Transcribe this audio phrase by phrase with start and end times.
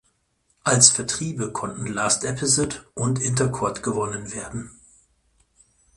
[0.63, 4.71] Als Vertriebe konnten Last Episode und Intercord gewonnen werden.